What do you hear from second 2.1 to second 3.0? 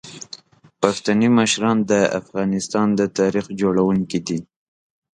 افغانستان